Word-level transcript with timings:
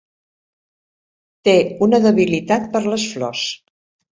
Té 1.49 1.53
una 1.89 2.01
debilitat 2.09 2.69
per 2.73 2.85
les 2.89 3.07
flors. 3.15 3.45